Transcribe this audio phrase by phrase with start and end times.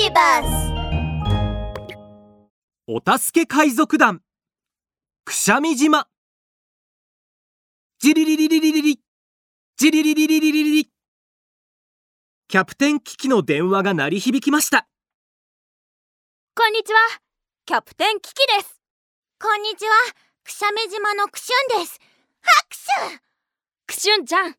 [0.00, 0.72] ビバス
[2.86, 4.22] お助け海賊団。
[5.24, 6.06] くしゃみ島。
[7.98, 9.00] ジリリリリリリリ
[9.76, 10.90] ジリリリリリリリ
[12.46, 14.86] キャプテンキキの電話が鳴り響きました。
[16.54, 17.00] こんにちは。
[17.66, 18.80] キャプテンキキです。
[19.42, 19.90] こんにちは。
[20.44, 21.98] くしゃみ島のクシュンです。
[22.40, 22.68] 拍
[23.10, 23.18] 手。
[23.88, 24.54] クシュンちゃん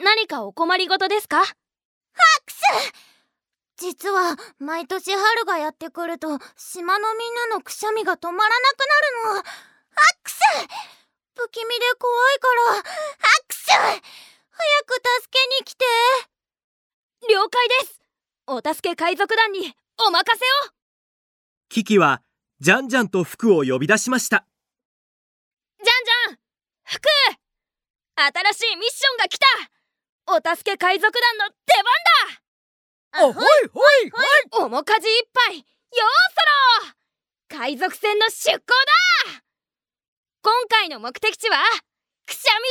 [0.00, 1.38] 何かお困りごとですか？
[1.38, 1.54] 拍
[2.92, 3.13] 手
[3.76, 8.78] 実は毎年春がやってくると島のみんなのくしゃみが止まらなく
[9.26, 9.38] なるの。
[9.38, 9.44] アッ
[10.22, 10.38] クス
[11.36, 12.82] 不気味で怖いからアッ
[13.48, 13.82] クス早
[14.86, 15.84] く助けに来て！
[17.28, 18.00] 了解です。
[18.46, 19.74] お助け海賊団に
[20.06, 20.72] お任せを！
[21.68, 22.22] キキは
[22.60, 24.46] ジャンジャンとフクを呼び出しました。
[25.82, 26.38] ジャンジャン！
[26.84, 27.08] フク
[28.16, 29.46] 新しいミッションが来た！
[30.26, 31.90] お助け海賊団の出番だ！
[32.13, 32.13] あ
[33.14, 34.10] ほいほい
[34.50, 34.68] ほい。
[34.68, 35.58] 面かじいっぱい。
[35.58, 35.66] よう
[37.48, 39.42] そろ海賊船の出港だ。
[40.42, 41.56] 今回の目的地は
[42.26, 42.68] くしゃみ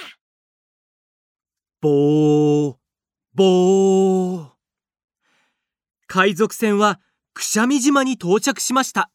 [0.00, 0.18] 島だ。
[1.80, 2.76] ボー。
[3.34, 4.50] ボー。
[6.08, 7.00] 海賊船は
[7.32, 9.10] くしゃみ島に到着しました。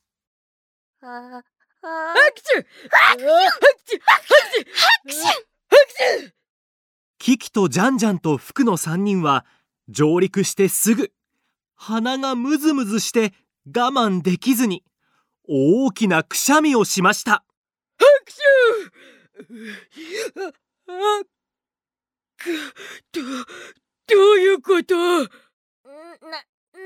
[1.01, 1.43] ああ
[1.81, 4.19] ハクシュハクシュハクシュハ
[5.05, 5.41] クシュハク
[6.21, 6.31] シュ
[7.19, 9.45] キキとジャンジャンとフクの3人は
[9.89, 11.11] 上陸してすぐ
[11.75, 13.33] 鼻がムズムズして
[13.67, 14.83] 我慢できずに
[15.47, 17.31] 大きなくしゃみをしました。
[17.31, 17.45] ハ
[18.25, 20.53] クシュ
[20.89, 21.23] ああ
[22.37, 22.51] く
[23.13, 23.21] ど
[24.07, 24.95] どういうこと？
[24.95, 25.25] な、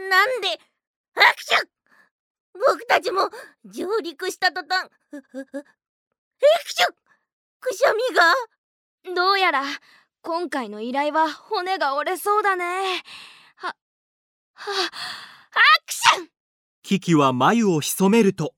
[0.10, 0.60] なんで？
[1.14, 1.56] 拍手
[2.54, 3.30] 僕たちも
[3.66, 6.86] 上陸した途端拍手
[7.60, 9.16] くしゃみが？
[9.16, 9.64] どうやら
[10.23, 13.03] 今回の依頼は骨が折れそうだね。
[13.55, 13.73] はは
[14.53, 16.27] アクション！
[16.83, 18.53] キキは眉を潜めると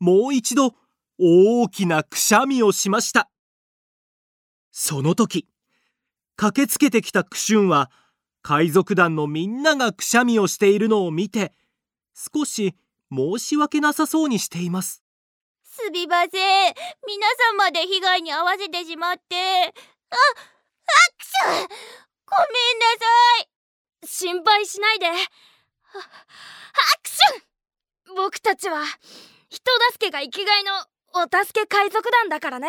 [0.00, 0.74] もう一度
[1.18, 3.28] 大きなくしゃみをしました。
[4.70, 5.46] その時
[6.36, 7.90] 駆けつけてきたクシュンは
[8.40, 11.52] 海賊団のみんながくしゃみをしているのを見て
[12.14, 12.74] 少し
[13.12, 15.02] 申し訳なさそうにしています。
[15.64, 16.74] すみません。
[17.06, 19.74] 皆さんまで被害に遭わせてしまって。
[20.10, 20.16] あ
[20.88, 21.68] アクション！
[22.26, 23.04] ごめんなさ
[23.42, 23.48] い。
[24.06, 25.06] 心配しないで。
[25.06, 25.18] はア
[27.02, 28.16] クション！
[28.16, 28.84] 僕たちは
[29.48, 30.72] 人助けが生きがいの
[31.14, 32.68] お助け海賊団だからね。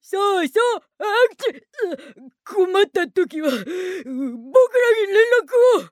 [0.00, 1.04] そうそうハ
[1.36, 3.68] クシュ困った時は僕らに
[4.04, 5.88] 連絡を。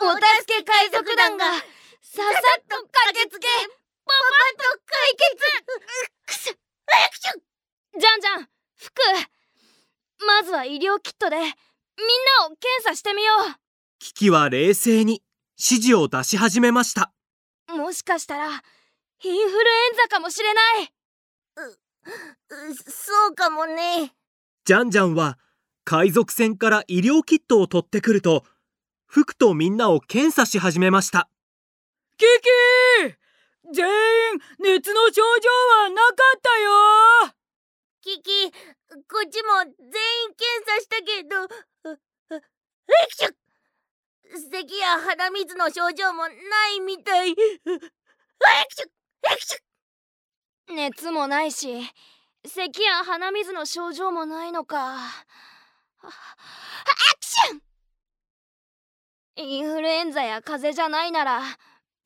[0.00, 3.48] お助け海賊団がささっと駆けつけ
[4.06, 4.20] パパ
[4.54, 5.26] ッと解決！
[5.66, 7.42] アクション
[8.00, 9.02] じゃんじゃん服
[10.24, 11.52] まずは医療キットでみんな
[12.46, 13.32] を検査してみよ
[14.00, 15.22] キキは冷静に
[15.56, 17.12] 指示を出し始めました。
[17.72, 20.84] うもしかしたらインフルエンザかもしれない。
[20.84, 20.90] う
[22.74, 24.14] そうかもね。
[24.64, 25.38] ジャンジャンは
[25.84, 28.44] 海賊船から医療キットを取ってくると
[29.06, 31.28] フクとみんなを検査し始めました。
[32.16, 32.26] キ
[33.06, 33.14] キ！
[33.74, 33.92] 全員
[34.58, 35.22] 熱の症状
[35.82, 36.70] はなかったよ！
[38.00, 38.52] キキ
[38.90, 43.34] こっちも全員検査したけどアクション
[44.50, 46.32] 咳や鼻水の症状もな
[46.68, 47.30] いみたい。
[47.30, 47.38] アク
[48.70, 51.82] ション熱もないし
[52.46, 54.96] 咳や鼻水の症状もないのか。
[54.96, 56.10] アク
[57.20, 57.62] ション！
[59.36, 61.42] インフルエンザや風邪じゃないなら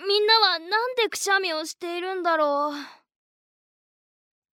[0.07, 3.02] みんなはなんでくしゃみをしているんだろう。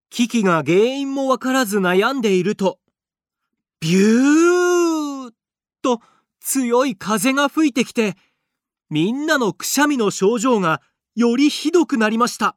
[0.09, 2.79] キキが原因もわからず悩んでいると
[3.79, 5.33] ビューッ
[5.81, 6.01] と
[6.39, 8.15] 強い風が吹いてきて
[8.89, 10.81] みんなのくしゃみの症状が
[11.15, 12.55] よりひどくなりました。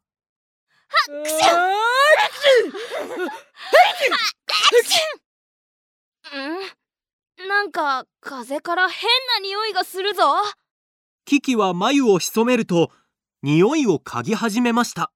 [1.07, 1.63] クション
[6.34, 7.49] うん？
[7.49, 10.23] なんか風から変な匂いがするぞ。
[11.27, 12.91] キキは眉を潜めると
[13.43, 15.13] 匂いを嗅ぎ始めました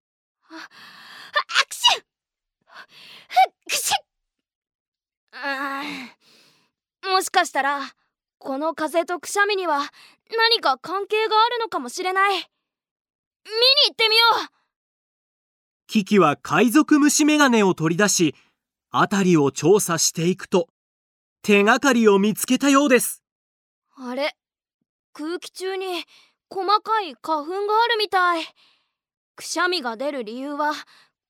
[3.68, 3.96] クショ
[7.08, 7.80] ンもしかしたら
[8.38, 9.80] この風とくしゃみには
[10.36, 12.32] 何か関係があるのかもしれない。
[12.32, 12.44] 見に
[13.88, 14.48] 行ってみよう。
[15.86, 18.34] キキは海賊虫眼鏡を取り出し
[18.90, 20.68] 辺りを調査していくと
[21.42, 23.22] 手がかりを見つけたようです。
[23.96, 24.34] あれ？
[25.12, 26.04] 空気中に
[26.50, 28.44] 細かい花粉があるみたい。
[29.36, 30.72] くしゃみが出る理由は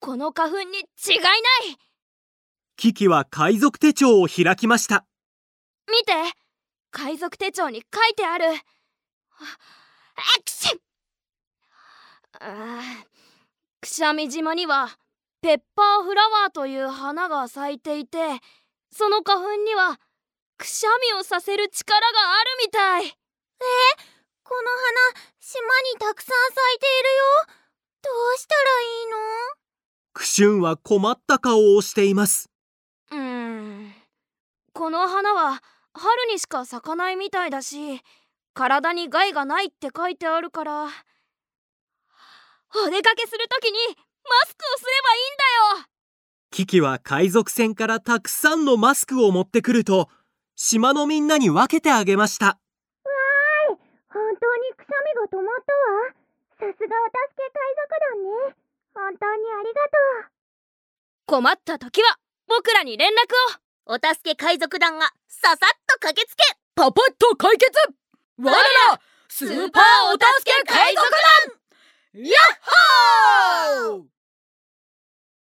[0.01, 1.79] この花粉に違いない
[2.77, 5.07] キキは海賊手帳を開きました。
[5.89, 6.13] 見て。
[6.91, 8.47] 海賊手帳に書いてある。
[8.49, 10.79] アクシ
[13.81, 14.99] くしゃみ島には
[15.41, 18.19] ペッパーフラワーという花が咲いていて
[18.91, 19.99] その花粉には
[20.59, 22.07] くしゃみをさせる力が
[22.41, 23.11] あるみたい。
[24.43, 24.71] この
[25.15, 25.61] 花島
[25.93, 27.25] にたくさん咲いているよ。
[28.03, 29.17] どうしたらいいの？
[30.13, 32.51] クシュンは困った顔をしています
[34.77, 35.63] この花は
[35.95, 38.03] 春にしか咲かないみたいだし
[38.53, 40.85] 体に害がないって書いてあるから。
[40.85, 40.89] お
[42.91, 43.79] 出かけするときにマ
[44.47, 45.25] スクをすればいいん
[45.79, 45.87] だよ。
[46.51, 50.11] キキは海賊船からたくさんのマスクを持ってくると
[50.57, 52.59] 島のみんなに分けてあげました。
[54.11, 54.37] 本当に
[54.77, 55.79] くしゃみが止まったわ。
[56.59, 56.85] さすがお助
[57.35, 58.21] け海賊団
[58.51, 58.55] ね。
[58.93, 59.89] 本当にありがと
[60.21, 60.25] う。
[61.25, 66.43] 困った時は僕らに連絡をお助け海賊団がささっと駆けつけ
[66.75, 67.71] パパッと解決。
[68.39, 68.59] 我ら
[69.29, 71.07] スーパーお助け海賊
[72.15, 72.25] 団。
[72.25, 74.16] ヤッホー！